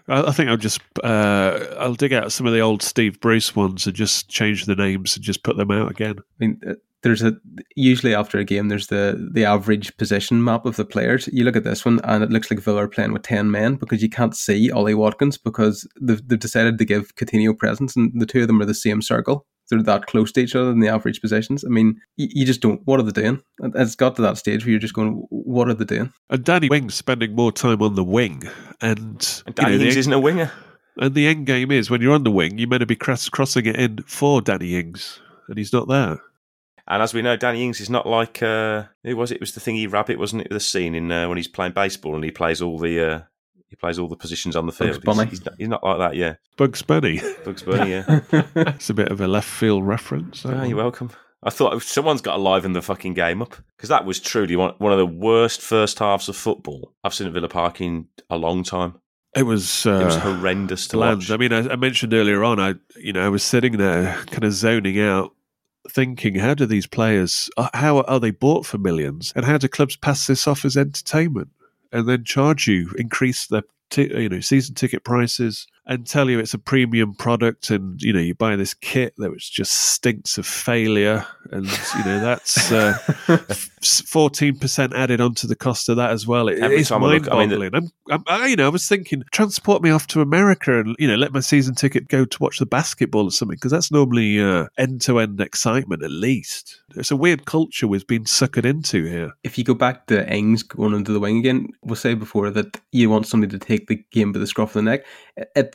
[0.07, 3.55] I I think I'll just uh, I'll dig out some of the old Steve Bruce
[3.55, 6.17] ones and just change the names and just put them out again.
[6.19, 7.35] I mean, uh, there's a
[7.75, 11.27] usually after a game, there's the the average position map of the players.
[11.33, 13.73] You look at this one, and it looks like Villa are playing with ten men
[13.73, 18.11] because you can't see Ollie Watkins because they've, they've decided to give Coutinho presence, and
[18.21, 19.47] the two of them are the same circle.
[19.69, 21.65] They're that close to each other in the average positions.
[21.65, 22.81] I mean, you, you just don't.
[22.85, 23.41] What are they doing?
[23.61, 26.69] It's got to that stage where you're just going, "What are they doing?" And Danny
[26.69, 28.43] Wing's spending more time on the wing,
[28.81, 30.51] and, And you Danny know, Ings isn't a winger.
[30.99, 33.29] and the end game is when you're on the wing, you're meant to be cross-
[33.29, 36.21] crossing it in for Danny Ings, and he's not there.
[36.89, 39.35] And as we know, Danny Ings is not like uh, who was it?
[39.35, 40.49] It was the thingy rabbit, wasn't it?
[40.49, 43.21] The scene in uh, when he's playing baseball and he plays all the uh,
[43.69, 45.03] he plays all the positions on the Bugs field.
[45.03, 45.29] Bunny.
[45.29, 46.15] He's, he's, not, he's not like that.
[46.15, 47.21] Yeah, Bugs Bunny.
[47.45, 47.91] Bugs Bunny.
[47.91, 48.21] Yeah.
[48.55, 50.43] It's a bit of a left field reference.
[50.43, 50.69] that oh, one.
[50.69, 51.11] you're welcome.
[51.43, 54.73] I thought someone's got to liven the fucking game up because that was truly one,
[54.79, 58.37] one of the worst first halves of football I've seen at Villa Park in a
[58.37, 58.95] long time.
[59.35, 59.85] It was.
[59.85, 61.19] Uh, It was horrendous to bland.
[61.19, 61.31] watch.
[61.31, 64.45] I mean, I, I mentioned earlier on, I you know I was sitting there, kind
[64.45, 65.35] of zoning out,
[65.89, 69.67] thinking, how do these players, uh, how are they bought for millions, and how do
[69.67, 71.49] clubs pass this off as entertainment,
[71.91, 76.39] and then charge you, increase their ti- you know season ticket prices, and tell you
[76.39, 80.37] it's a premium product, and you know you buy this kit that was just stinks
[80.37, 82.93] of failure, and you know that's uh,
[84.05, 86.47] fourteen percent added onto the cost of that as well.
[86.49, 87.75] It, it's time I I mean, the- mind-boggling.
[87.75, 91.07] I'm, I'm, I, you know, I was thinking, transport me off to America and you
[91.07, 94.39] know, let my season ticket go to watch the basketball or something because that's normally
[94.41, 96.03] uh, end-to-end excitement.
[96.03, 99.31] At least it's a weird culture we've been suckered into here.
[99.43, 102.79] if you go back to Ings going under the wing again, we'll say before that
[102.91, 105.05] you want somebody to take the game by the scruff of the neck.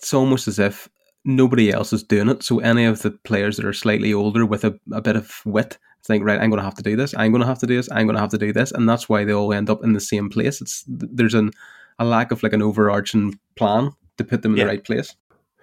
[0.03, 0.89] It's almost as if
[1.25, 2.43] nobody else is doing it.
[2.43, 5.79] So any of the players that are slightly older with a, a bit of wit
[6.05, 7.15] think, right, I'm going to have to do this.
[7.17, 7.89] I'm going to have to do this.
[7.93, 9.93] I'm going to have to do this, and that's why they all end up in
[9.93, 10.61] the same place.
[10.61, 11.53] It's there's an
[12.01, 14.65] a lack of like an overarching plan to put them in Yeah.
[14.65, 15.15] the right place.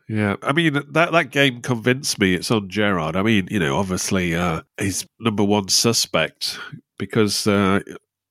[0.08, 2.36] Yeah, I mean that that game convinced me.
[2.36, 3.16] It's on Gerrard.
[3.16, 6.58] I mean, you know, obviously uh, he's number one suspect
[6.98, 7.82] because uh,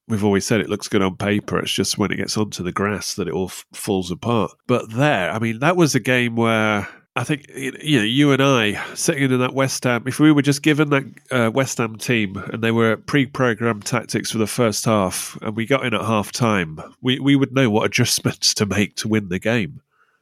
[0.08, 1.58] we've always said it looks good on paper.
[1.58, 4.52] It's just when it gets onto the grass that it all f- falls apart.
[4.66, 8.42] But there, I mean, that was a game where I think you know you and
[8.42, 10.04] I sitting in that West Ham.
[10.06, 14.30] If we were just given that uh, West Ham team and they were pre-programmed tactics
[14.30, 17.70] for the first half, and we got in at half time, we we would know
[17.70, 19.80] what adjustments to make to win the game.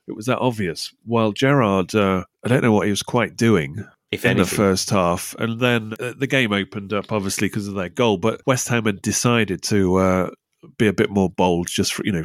[0.09, 0.95] It was that obvious.
[1.05, 4.91] While Gerrard, uh, I don't know what he was quite doing If in the first
[4.91, 8.19] half, and then uh, the game opened up obviously because of their goal.
[8.19, 10.31] But West Ham had decided to uh,
[10.79, 11.67] be a bit more bold.
[11.67, 12.25] Just for you know,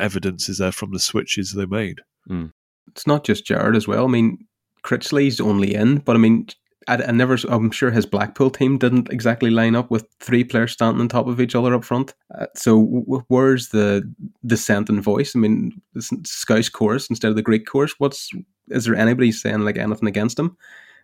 [0.00, 2.00] evidence is there from the switches they made.
[2.88, 4.04] It's not just Gerrard as well.
[4.04, 4.46] I mean,
[4.84, 6.46] Critchley's only in, but I mean,
[6.88, 7.36] I, I never.
[7.48, 11.26] I'm sure his Blackpool team didn't exactly line up with three players standing on top
[11.26, 12.14] of each other up front.
[12.38, 14.08] Uh, so w- where's the
[14.46, 15.34] dissent in voice?
[15.34, 17.94] I mean, this Scouse chorus instead of the Greek chorus.
[17.98, 18.30] What's
[18.68, 20.56] is there anybody saying like anything against him?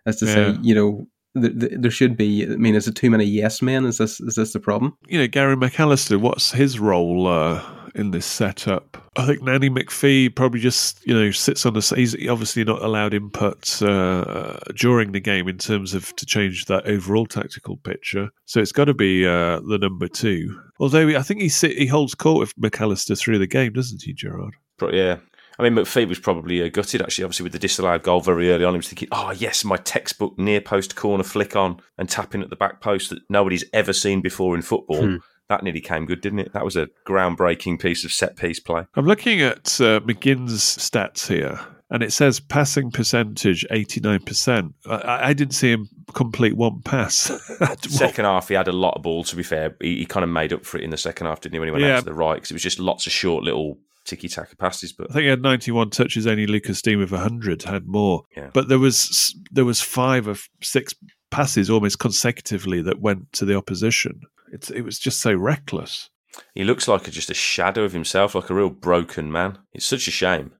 [0.05, 1.07] As to say, you know,
[1.41, 2.43] th- th- there should be.
[2.43, 3.85] I mean, is it too many yes men?
[3.85, 4.97] Is this is this the problem?
[5.07, 7.63] you know, Gary McAllister, what's his role uh,
[7.95, 8.97] in this setup?
[9.15, 11.93] I think Nanny McPhee probably just, you know, sits on the.
[11.95, 16.85] He's obviously not allowed input uh, during the game in terms of to change that
[16.87, 18.29] overall tactical picture.
[18.45, 20.59] So it's got to be uh, the number two.
[20.79, 24.13] Although I think he sit, he holds court with McAllister through the game, doesn't he,
[24.13, 24.55] Gerrard?
[24.79, 25.17] Pro- Yeah.
[25.59, 28.65] I mean, McPhee was probably uh, gutted, actually, obviously, with the disallowed goal very early
[28.65, 28.73] on.
[28.73, 32.49] He was thinking, oh, yes, my textbook near post corner flick on and tapping at
[32.49, 35.05] the back post that nobody's ever seen before in football.
[35.05, 35.15] Hmm.
[35.49, 36.53] That nearly came good, didn't it?
[36.53, 38.85] That was a groundbreaking piece of set piece play.
[38.95, 41.59] I'm looking at uh, McGinn's stats here,
[41.91, 44.73] and it says passing percentage 89%.
[44.87, 47.13] I, I didn't see him complete one pass.
[47.89, 49.75] Second half, he had a lot of ball, to be fair.
[49.81, 51.67] He, he kind of made up for it in the second half, didn't he, when
[51.67, 51.97] he went Yeah.
[51.97, 52.35] out to the right?
[52.35, 54.93] Because it was just lots of short little ticky tacky passes.
[54.93, 56.27] But I think he had 91 touches.
[56.27, 58.23] Only Lucas Digne with 100 had more.
[58.35, 58.49] Yeah.
[58.53, 60.93] But there was there was five of six
[61.31, 64.21] passes almost consecutively that went to the opposition.
[64.51, 66.09] It's, it was just so reckless.
[66.53, 69.57] he looks like a, just a shadow of himself, like a real broken man.
[69.73, 70.51] It's such a shame.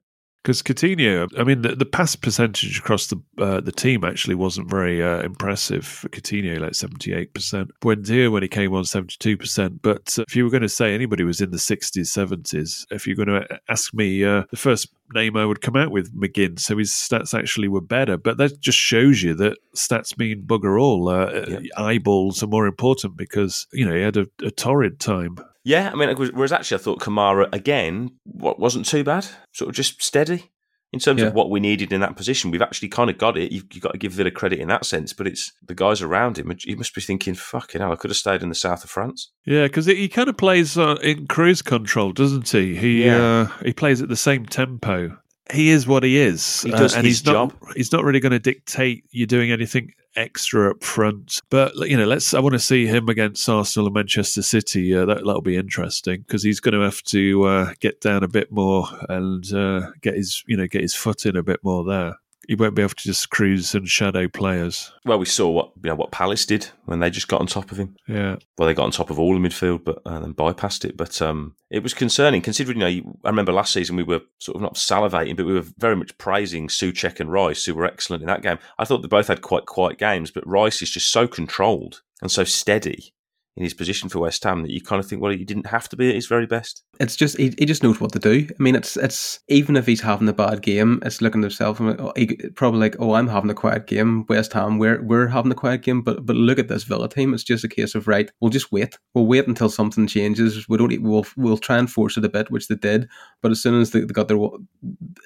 [0.44, 4.70] Because Coutinho, I mean, the, the pass percentage across the uh, the team actually wasn't
[4.70, 7.72] very uh, impressive for Coutinho, like seventy eight percent.
[7.82, 9.82] Buendia when he came on seventy two percent.
[9.82, 13.08] But uh, if you were going to say anybody was in the sixties, seventies, if
[13.08, 16.60] you're going to ask me, uh, the first name I would come out with McGinn.
[16.60, 18.18] So his stats actually were better.
[18.18, 21.08] But that just shows you that stats mean bugger all.
[21.10, 21.64] Uh, Yep.
[21.78, 25.38] Eyeballs are more important because you know he had a, a torrid time.
[25.64, 29.76] Yeah, I mean, whereas actually I thought Kamara again wa- wasn't too bad, sort of
[29.76, 30.52] just steady
[30.92, 31.28] in terms Yeah.
[31.28, 32.52] of what we needed in that position.
[32.52, 33.52] We've actually kind of got it.
[33.52, 36.38] You've, you've got to give Villa credit in that sense, but it's the guys around
[36.38, 36.54] him.
[36.60, 39.32] He must be thinking, "Fucking hell, I could have stayed in the south of France."
[39.46, 42.76] Yeah, because he kind of plays uh, in cruise control, doesn't he?
[42.76, 43.18] He Yeah.
[43.50, 45.18] uh, he plays at the same tempo.
[45.52, 47.34] He is what he is, uh, He does and his he's not.
[47.34, 47.54] job.
[47.76, 51.42] He's not really going to dictate you doing anything extra up front.
[51.50, 52.34] But you know, let's.
[52.34, 54.96] I want to see him against Arsenal and Manchester City.
[54.96, 58.28] Uh, that that'll be interesting because he's going to have to uh, get down a
[58.28, 61.84] bit more and uh, get his you know get his foot in a bit more
[61.84, 62.16] there.
[62.48, 64.92] He won't be able to just cruise and shadow players.
[65.06, 67.72] Well, we saw what you know what Palace did when they just got on top
[67.72, 67.96] of him.
[68.08, 68.36] Yeah.
[68.58, 70.98] Well, they got on top of all the midfield, but uh, then bypassed it.
[70.98, 72.80] But um, it was concerning, considering.
[72.80, 75.54] You know, you- I remember last season we were sort of not salivating, but we
[75.54, 78.60] were very much praising Souček and Rice, who were excellent in that game.
[78.78, 82.30] I thought they both had quite quiet games, but Rice is just so controlled and
[82.32, 83.14] so steady
[83.56, 85.88] in his position for West Ham that you kind of think, well, he didn't have
[85.90, 86.84] to be at his very best.
[87.00, 88.48] It's just he, he just knows what to do.
[88.50, 91.80] I mean, it's it's even if he's having a bad game, it's looking at himself
[91.80, 94.26] and oh, he, probably like, oh, I'm having a quiet game.
[94.28, 97.34] West Ham, we're we're having a quiet game, but but look at this Villa team.
[97.34, 98.32] It's just a case of right.
[98.42, 98.98] We'll just wait.
[99.14, 100.68] We'll wait until something changes.
[100.68, 100.92] We don't.
[100.92, 103.10] e- We'll we'll try and force it a bit, which they did.
[103.42, 104.38] But as soon as they, they got their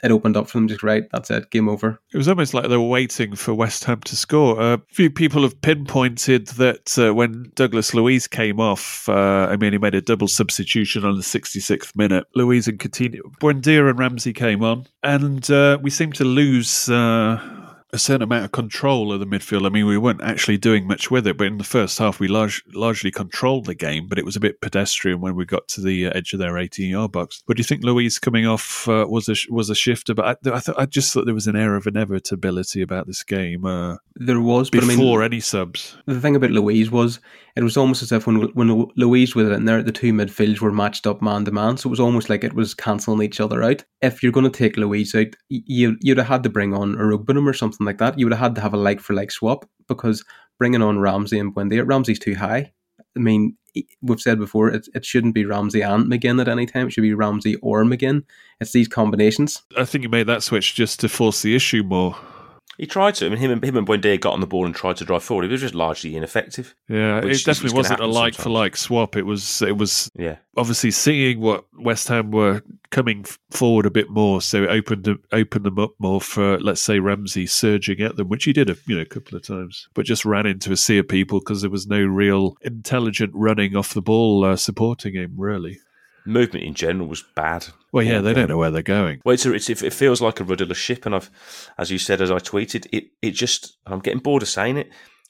[0.04, 1.04] it opened up for them, just right.
[1.12, 1.52] That's it.
[1.52, 2.00] Game over.
[2.14, 4.60] It was almost like they were waiting for West Ham to score.
[4.60, 9.74] A few people have pinpointed that uh, when Douglas Luiz came off, uh, I mean,
[9.74, 12.26] he made a double substitution on the 66th minute.
[12.34, 16.90] Luiz and Coutinho, Buendia and Ramsey came on, and uh, we seemed to lose.
[16.90, 19.66] Uh, a certain amount of control of the midfield.
[19.66, 22.28] I mean, we weren't actually doing much with it, but in the first half, we
[22.28, 25.82] large, largely controlled the game, but it was a bit pedestrian when we got to
[25.82, 27.42] the uh, edge of their 18 yard box.
[27.48, 30.14] But do you think Luiz coming off uh, was a was a shifter?
[30.14, 33.24] But I, I, th- I just thought there was an air of inevitability about this
[33.24, 35.98] game uh, There was, but I mean, before any subs.
[36.06, 37.22] the thing about Luiz was
[37.58, 40.72] it was almost as if when when Luiz was in there, the two midfields were
[40.72, 41.78] matched up man to man.
[41.78, 43.84] So it was almost like it was cancelling each other out.
[44.02, 47.00] If you're going to take Luiz out, you you'd have had to bring on a
[47.00, 48.20] Rugbinum or something like that.
[48.20, 50.24] You would have had to have a like for like swap because
[50.60, 52.72] bringing on Ramsey and Buendia, Ramsey's too high.
[53.16, 53.58] I mean,
[54.02, 56.88] we've said before it, it shouldn't be Ramsey and McGinn at any time.
[56.88, 58.24] It should be Ramsey or McGinn.
[58.60, 59.64] It's these combinations.
[59.76, 62.16] I think you made that switch just to force the issue more.
[62.78, 63.26] He tried to.
[63.26, 65.24] I mean, him and him and Buendia got on the ball and tried to drive
[65.24, 65.46] forward.
[65.46, 66.76] It was just largely ineffective.
[66.88, 69.16] Yeah, it definitely wasn't a like for like swap.
[69.16, 72.62] It was it was Yeah, obviously seeing what West Ham were
[72.92, 76.82] coming forward a bit more, so it opened them, opened them up more for let's
[76.82, 79.90] say Ramsey surging at them, which he did a you know a couple of times,
[79.96, 83.76] but just ran into a sea of people because there was no real intelligent running
[83.76, 85.34] off the ball uh, supporting him.
[85.36, 85.80] Really,
[86.28, 87.68] movement in general was bad.
[87.92, 89.22] well, yeah, they don't um, know where they're going.
[89.24, 91.30] Well, it's, a, it's it feels like a rudderless ship, and I've,
[91.78, 94.90] as you said, as I tweeted, it it just I'm getting bored of saying it.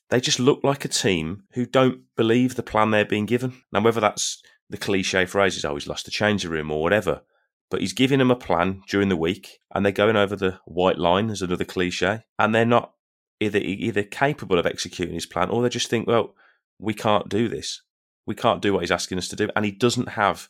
[0.10, 3.62] They just look like a team who don't believe the plan they're being given.
[3.74, 6.82] Now, whether that's the cliche phrase is "oh, he's lost the change of room" or
[6.82, 7.22] whatever,
[7.70, 10.98] but he's giving them a plan during the week, and they're going over the white
[10.98, 12.94] line as another cliche, and they're not
[13.40, 16.36] either either capable of executing his plan, or they just think, well,
[16.80, 17.82] we can't do this,
[18.26, 20.48] we can't do what he's asking us to do, and he doesn't have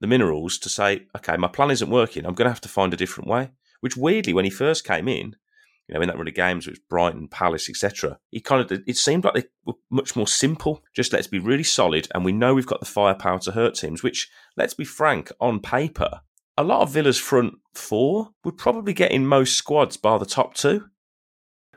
[0.00, 2.24] the minerals to say, okay, my plan isn't working.
[2.24, 3.50] I'm going to have to find a different way.
[3.80, 5.36] Which weirdly, when he first came in,
[5.88, 8.96] you know, in that run of games, which Brighton, Palace, etc., he kind of it
[8.96, 10.82] seemed like they were much more simple.
[10.94, 14.02] Just let's be really solid, and we know we've got the firepower to hurt teams.
[14.02, 16.20] Which, let's be frank, on paper,
[16.56, 20.54] a lot of Villa's front four would probably get in most squads bar the top
[20.54, 20.86] two.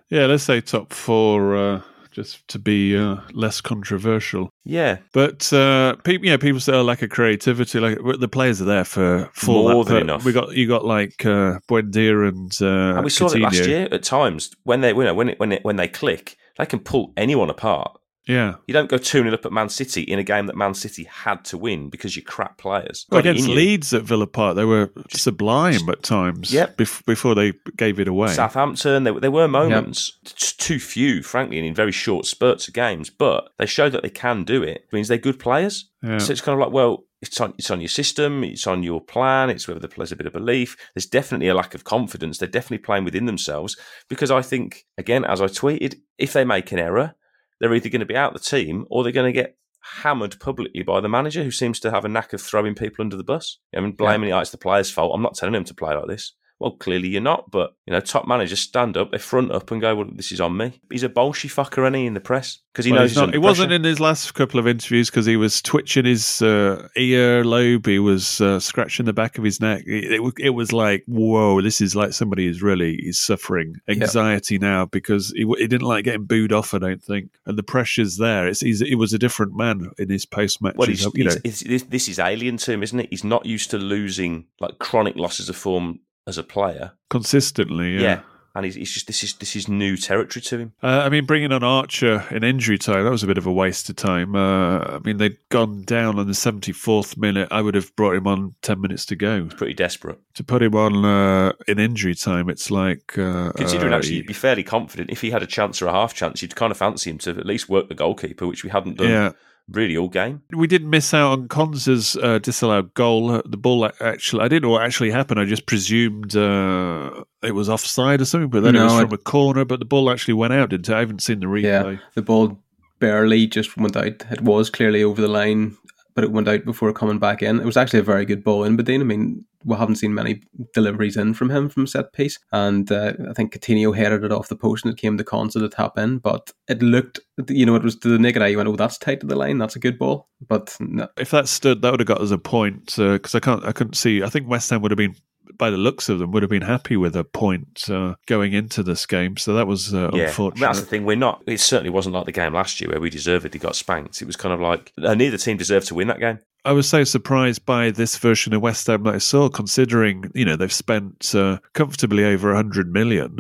[0.10, 4.50] Yeah, let's say top four, uh, just to be uh, less controversial.
[4.64, 7.80] Yeah, But uh, people, yeah, people say oh, lack of creativity.
[7.80, 10.26] Like the players are there for for More than per- enough.
[10.26, 13.88] We got you got like uh, Buendia and uh, and we saw it last year
[13.92, 16.80] at times when they you know, when it, when it, when they click, they can
[16.80, 17.98] pull anyone apart.
[18.28, 20.74] Yeah, You don't go 2 0 up at Man City in a game that Man
[20.76, 23.06] City had to win because you crap players.
[23.10, 23.48] Well, against.
[23.48, 26.54] Leeds at Villa Park, they were sublime at times.
[26.54, 26.78] Yep.
[26.78, 28.30] bef- before they gave it away.
[28.34, 32.74] Southampton, there, there were moments, t- too few, frankly, and in very short spurts of
[32.76, 34.86] games, but they show that they can do it.
[34.88, 35.90] It means they're good players.
[36.04, 36.20] Yeah.
[36.20, 39.02] So it's kind of like, well, it's on, it's on your system, it's on your
[39.02, 40.76] plan, it's whether the players a bit of belief.
[40.96, 42.38] There's definitely a lack of confidence.
[42.38, 43.78] They're definitely playing within themselves
[44.10, 47.16] because I think, again, as I tweeted, if they make an error,
[47.62, 49.56] they're either going to be out the team or they're going to get
[50.02, 53.16] hammered publicly by the manager who seems to have a knack of throwing people under
[53.16, 53.60] the bus.
[53.76, 55.12] I mean, blaming it, oh, it's the player's fault.
[55.14, 56.34] I'm not telling him to play like this.
[56.62, 59.82] Well, clearly you're not, but you know, top managers stand up, they front up and
[59.82, 62.86] go, "Well, this is on me." He's a bolshy fucker, any in the press because
[62.86, 65.26] he Well, knows he's he's not- it wasn't in his last couple of interviews because
[65.26, 67.88] he was twitching his uh, ear lobe.
[67.88, 69.84] He was uh, scratching the back of his neck.
[69.88, 74.60] It, it, it was like, whoa, this is like somebody who's really is suffering anxiety
[74.60, 76.76] now because he, he didn't like getting booed off.
[76.76, 78.48] I don't think, and the pressure's there.
[78.48, 80.76] It's he's, he was a different man in his post match.
[80.78, 83.08] Well, he's, you know, this is alien to him, isn't it?
[83.10, 86.92] He's not used to losing like chronic losses of form as a player.
[87.10, 88.02] consistently.
[88.02, 88.22] Yeah.
[88.54, 90.74] and he's, he's just this is this is new territory to him.
[90.84, 93.52] Uh, I mean, bringing on Archer in injury time, that was a bit of a
[93.52, 94.36] waste of time.
[94.36, 97.48] Uh, I mean, they'd gone down on the 74th minute.
[97.50, 99.46] I would have brought him on 10 minutes to go.
[99.46, 100.20] Pretty desperate.
[100.36, 103.18] To put him on uh, in injury time, it's like.
[103.18, 105.92] Uh, Considering uh, actually, you'd be fairly confident if he had a chance or a
[105.94, 108.70] half chance, you'd kind of fancy him to at least work the goalkeeper, which we
[108.70, 109.32] hadn't done Yeah.
[109.72, 110.42] Really all game.
[110.52, 113.32] We didn't miss out on Konsa's uh, disallowed goal.
[113.32, 115.40] Uh, The ball actually, I didn't know what actually happened.
[115.40, 119.18] I just presumed uh, it was offside or something, but then it was from a
[119.18, 119.66] corner.
[119.66, 120.94] But the ball actually went out, didn't it?
[120.96, 121.64] I haven't seen the replay.
[121.64, 122.60] Yeah, the ball
[123.00, 124.24] barely just went out.
[124.32, 125.78] It was clearly over the line,
[126.14, 127.60] but it went out before coming back in.
[127.60, 129.02] It was actually a very good ball in Badine.
[129.02, 130.42] I mean, we haven't seen many
[130.74, 134.50] deliveries in from him from set piece, and uh, I think Coutinho headed it off
[134.50, 136.18] the post and it came to Konsa to tap in.
[136.18, 138.48] But it looked, you know, it was to the naked eye.
[138.48, 139.58] You went, "Oh, that's tight to the line.
[139.58, 142.38] That's a good ball." But no, If that stood, that would have got us a
[142.38, 144.24] point because I can't, I couldn't see.
[144.24, 145.16] I think West Ham would have been,
[145.62, 148.82] by the looks of them, would have been happy with a point uh, going into
[148.82, 149.38] this game.
[149.38, 150.66] So that was uh, Yeah, unfortunate.
[150.66, 151.06] that's the thing.
[151.06, 151.44] We're not.
[151.46, 154.24] It certainly wasn't like the game last year where we deservedly got spanked.
[154.24, 156.40] It was kind of like uh, neither team deserved to win that game.
[156.66, 160.46] I was so surprised by this version of West Ham that I saw, considering you
[160.46, 163.36] know they've spent uh, comfortably over hundred million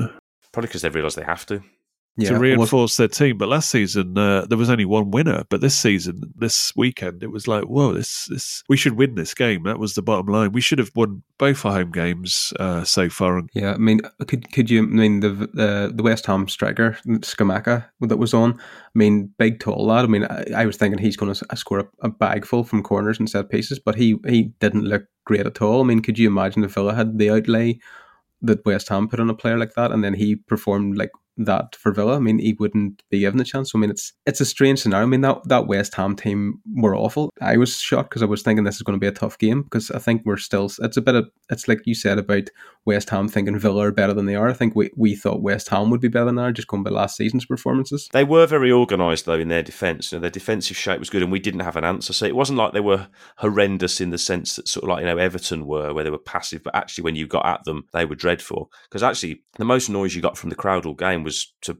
[0.52, 1.64] Probably because they've realised they have to.
[2.18, 3.38] Yeah, to reinforce their team.
[3.38, 7.32] But last season uh, there was only one winner, but this season, this weekend, it
[7.32, 9.64] was like, whoa, this this we should win this game.
[9.64, 10.52] That was the bottom line.
[10.52, 13.42] We should have won both our home games uh, so far.
[13.54, 14.84] Yeah, I mean, could could you?
[14.84, 18.60] I mean, the uh, the West Ham striker Scamacca that was on.
[18.60, 20.04] I mean, big tall lad.
[20.04, 22.84] I mean, I, I was thinking he's going to score a, a bag full from
[22.84, 25.82] corners and set pieces, but he he didn't look great at all.
[25.82, 27.80] I mean, could you imagine if Villa had the outlay
[28.42, 31.76] that West Ham put on a player like that, and then he performed like that
[31.76, 32.16] for Villa?
[32.16, 33.72] I mean, he wouldn't be given a chance.
[33.72, 35.04] So, I mean, it's it's a strange scenario.
[35.04, 37.32] I mean, that that West Ham team were awful.
[37.42, 39.64] I was shocked because I was thinking this is going to be a tough game
[39.64, 40.70] because I think we're still.
[40.80, 42.50] It's a bit of it's like you said about
[42.86, 44.50] West Ham thinking Villa are better than they are.
[44.50, 46.84] I think we, we thought West Ham would be better than they are just going
[46.84, 48.10] by last season's performances.
[48.12, 50.12] They were very organised though in their defence.
[50.12, 52.14] You know, their defensive shape was good, and we didn't have an answer.
[52.14, 55.08] So it wasn't like they were horrendous in the sense that sort of like you
[55.08, 58.06] know Everton were, where they were passive, but actually when you got at them, they
[58.06, 58.72] were dreadful.
[58.84, 61.78] Because actually, the most noise you got from the crowd all game game was to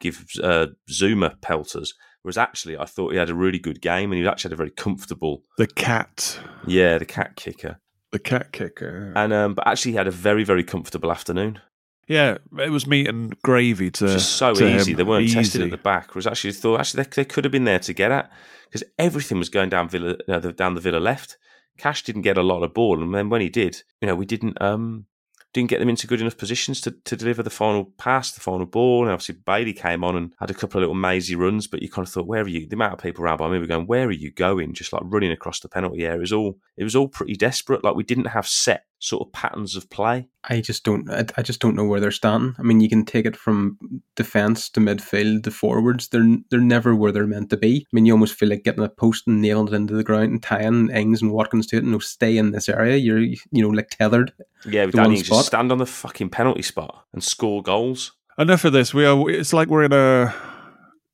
[0.00, 1.94] give uh, Zouma pelters.
[2.22, 4.56] Whereas actually, I thought he had a really good game, and he actually had a
[4.56, 5.42] very comfortable.
[5.58, 7.80] The cat, Yeah, the cat kicker,
[8.12, 9.12] the cat kicker.
[9.16, 11.60] and um, but actually, he had a very very comfortable afternoon.
[12.08, 14.90] Yeah, it was meat and gravy to Just so to easy.
[14.92, 14.96] him.
[14.98, 16.14] They weren't tested at the back.
[16.14, 18.30] Whereas actually, thought actually they, they could have been there to get at
[18.68, 21.38] because everything was going down Villa uh, the- down the Villa left.
[21.78, 24.26] Cash didn't get a lot of ball, and then when he did, you know, we
[24.26, 25.06] didn't um
[25.52, 28.66] didn't get them into good enough positions to, to deliver the final pass, the final
[28.66, 29.02] ball.
[29.02, 31.90] And obviously Bailey came on and had a couple of little mazy runs, but you
[31.90, 32.66] kind of thought, where are you?
[32.66, 34.72] The amount of people around by me were going, where are you going?
[34.72, 36.16] Just like running across the penalty area.
[36.16, 37.84] It was all it was all pretty desperate.
[37.84, 40.28] Like we didn't have set sort of patterns of play.
[40.44, 41.10] I just don't.
[41.10, 42.54] I, I just don't know where they're standing.
[42.58, 43.78] I mean, you can take it from
[44.14, 46.08] defense to midfield to forwards.
[46.08, 47.86] They're they're never where they're meant to be.
[47.86, 50.30] I mean, you almost feel like getting a post and nailing it into the ground
[50.30, 51.82] and tying Ings and Watkins to it.
[51.82, 52.96] And no, stay in this area.
[52.96, 54.32] You're you know like tethered.
[54.64, 55.44] Yeah, to one Danny just spot.
[55.44, 58.12] stand on the fucking penalty spot and score goals.
[58.38, 58.94] Enough of this.
[58.94, 59.28] We are.
[59.28, 60.34] It's like we're in a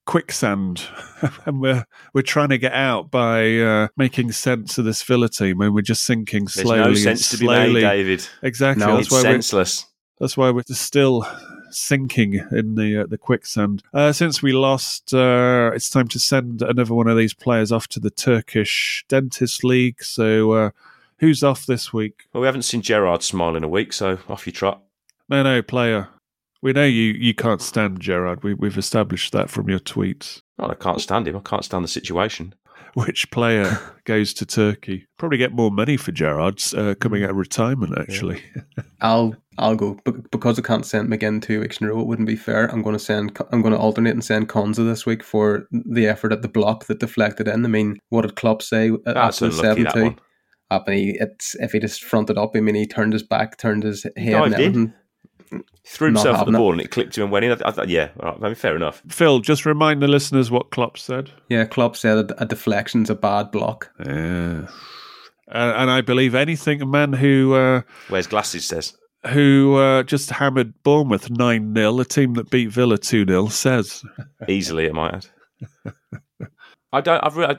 [0.09, 0.83] quicksand,
[1.45, 1.85] and we're
[2.15, 5.83] we're trying to get out by uh, making sense of this Villa team, and we're
[5.83, 6.81] just sinking There's slowly.
[6.81, 7.75] no and sense to be slowly.
[7.75, 8.27] made, David.
[8.43, 8.85] Exactly.
[8.85, 9.87] No, that's It's why we're senseless.
[10.19, 11.27] That's why we're still
[11.71, 13.83] sinking in the uh, the quicksand.
[13.93, 17.87] Uh, since we lost, uh, it's time to send another one of these players off
[17.89, 20.03] to the Turkish Dentist League.
[20.03, 20.71] So, uh,
[21.19, 22.23] who's off this week?
[22.33, 24.83] Well, we haven't seen Gerrard smile in a week, so off you trot.
[25.29, 26.09] No, no, player.
[26.61, 28.43] We know you, you can't stand Gerrard.
[28.43, 30.43] We, we've established that from your tweets.
[30.59, 31.37] Oh, I can't stand him.
[31.37, 32.55] I can't stand the situation.
[32.95, 35.07] Which player goes to Turkey?
[35.19, 38.43] Probably get more money for Gerrard uh, coming out of retirement, actually.
[39.01, 42.01] I'll I'll go Be- because I can't send McGinn two weeks in a row.
[42.01, 42.67] It wouldn't be fair.
[42.67, 43.39] I'm going to send.
[43.53, 46.87] I'm going to alternate and send Konsa this week for the effort at the block
[46.87, 47.65] that deflected in.
[47.65, 50.03] I mean, what did Klopp say at- That's after the unlucky, seven two?
[50.05, 50.19] one.
[50.71, 52.53] I mean, it's if he just fronted up.
[52.57, 54.61] I mean, he turned his back, turned his head, and dived in.
[54.61, 54.95] everything.
[55.87, 57.53] Threw Not himself at the ball and it clicked him and went in.
[57.53, 59.03] I, I, yeah, all right, I mean, fair enough.
[59.09, 61.31] Phil, just remind the listeners what Klopp said.
[61.49, 63.91] Yeah, Klopp said a, a deflection's a bad block.
[64.05, 64.67] Yeah.
[65.51, 68.95] Uh, and I believe anything a man who uh, Where's glasses says.
[69.29, 74.03] who uh, just hammered Bournemouth 9 0, a team that beat Villa 2 0, says.
[74.47, 75.27] Easily, I might add.
[76.93, 77.25] I don't.
[77.25, 77.37] I've.
[77.37, 77.57] Re- I,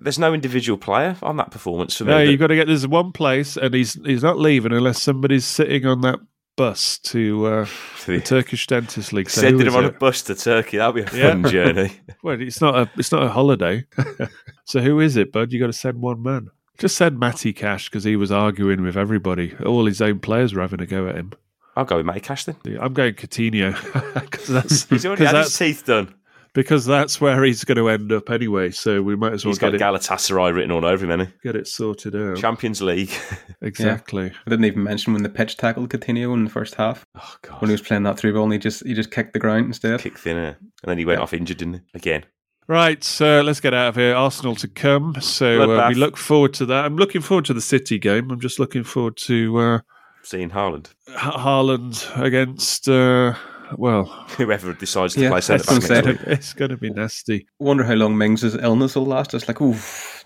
[0.00, 2.10] there's no individual player on that performance for me.
[2.10, 5.02] No, that- you've got to get There's one place, and he's he's not leaving unless
[5.02, 6.18] somebody's sitting on that
[6.58, 7.66] bus to uh,
[8.06, 9.30] the Turkish Dentist League.
[9.30, 10.76] So Sending him on a bus to Turkey.
[10.76, 11.30] That'd be a Yeah.
[11.30, 11.92] fun journey.
[12.22, 13.86] Well, it's not a it's not a holiday.
[14.64, 15.52] so who is it, bud?
[15.52, 16.48] You got to send one man.
[16.76, 19.54] Just send Matty Cash because he was arguing with everybody.
[19.64, 21.32] All his own players were having a go at him.
[21.76, 22.56] I'll go with Matty Cash then.
[22.80, 23.72] I'm going Coutinho
[24.20, 26.12] because that's He's already had his teeth done.
[26.54, 28.70] Because that's where he's going to end up anyway.
[28.70, 31.40] So we might as well He's got get it Galatasaray written all over him, hasn't
[31.42, 32.36] get it sorted out.
[32.36, 33.10] Champions League.
[33.60, 34.26] Exactly.
[34.46, 37.60] I didn't even mention when the pitch tackled Coutinho in the first half oh god,
[37.60, 38.44] when he was playing that through ball.
[38.44, 40.00] and He just he just kicked the ground instead.
[40.00, 41.80] kick thinner, and then he went off injured, didn't he?
[41.94, 42.24] Again.
[42.68, 44.14] Right, so let's get out of here.
[44.14, 45.16] Arsenal to come.
[45.20, 46.84] So uh, we look forward to that.
[46.84, 48.30] I'm looking forward to the City game.
[48.30, 49.78] I'm just looking forward to uh,
[50.22, 52.88] Seeing Haaland, Ha- Haaland against.
[52.88, 53.34] Uh,
[53.76, 54.04] well,
[54.36, 56.32] whoever decides to Yeah, play centre back gonna say.
[56.32, 57.46] it's going to be nasty.
[57.58, 59.34] Wonder how long Mings' illness will last.
[59.34, 59.78] It's like, oh,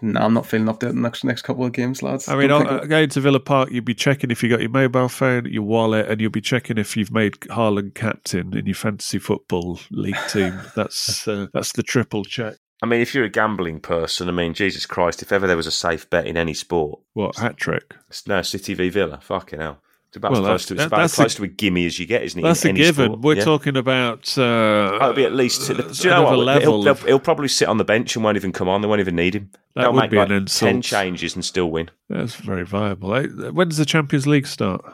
[0.03, 2.29] no, I'm not feeling up to it the next next couple of games, lads.
[2.29, 4.49] I mean, Don't uh, think I'll- going to Villa Park, you'll be checking if you
[4.49, 8.57] got your mobile phone, your wallet, and you'll be checking if you've made Haaland captain
[8.57, 10.59] in your fantasy football league team.
[10.77, 12.55] That's uh, that's the triple check.
[12.83, 15.69] I mean, if you're a gambling person, I mean, Jesus Christ, if ever there was
[15.69, 17.95] a safe bet in any sport, What hat trick?
[18.27, 19.21] no City v Villa.
[19.23, 19.81] Fucking hell.
[20.13, 21.87] It's about Well, as close to it's about as that's close a- to a gimme
[21.87, 22.43] as you get, isn't it?
[22.43, 23.07] That's a given.
[23.07, 23.21] sport?
[23.21, 23.45] We're Yeah.
[23.45, 24.37] talking about.
[24.37, 25.69] Uh, Oh, it'll be at least.
[25.69, 26.37] Do you know what?
[26.39, 28.83] level He'll, he'll, probably sit on the bench and won't even come on.
[28.83, 29.49] They won't even need him.
[29.75, 30.69] That They'll would make be like an insult.
[30.69, 31.91] ten changes and still win.
[32.11, 33.15] That's very viable.
[33.15, 34.85] Eh, When does the Champions League start?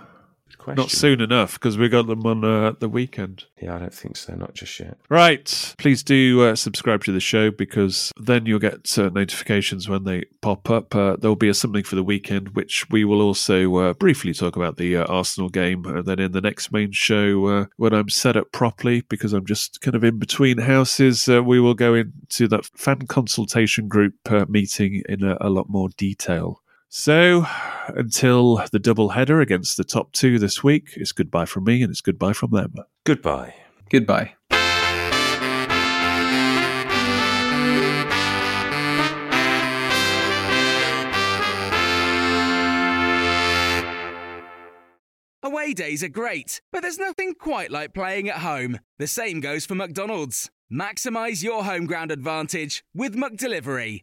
[0.74, 0.82] Question.
[0.82, 3.44] Not soon enough because we got them on uh, the weekend.
[3.60, 4.34] Yeah, I don't think so.
[4.34, 4.98] Not just yet.
[5.08, 5.74] Right.
[5.78, 10.24] Please do uh, subscribe to the show because then you'll get uh, notifications when they
[10.40, 10.94] pop up.
[10.94, 14.56] Uh, there'll be a something for the weekend, which we will also uh, briefly talk
[14.56, 15.84] about the uh, Arsenal game.
[15.84, 19.46] And then in the next main show, uh, when I'm set up properly, because I'm
[19.46, 24.14] just kind of in between houses, uh, we will go into that fan consultation group
[24.30, 26.62] uh, meeting in a, a lot more detail.
[26.90, 27.44] So,
[27.88, 31.90] until the double header against the top two this week, it's goodbye from me and
[31.90, 32.74] it's goodbye from them.
[33.04, 33.54] Goodbye.
[33.90, 34.34] Goodbye.
[45.42, 48.80] Away days are great, but there's nothing quite like playing at home.
[48.98, 50.50] The same goes for McDonald's.
[50.72, 54.02] Maximize your home ground advantage with McDelivery.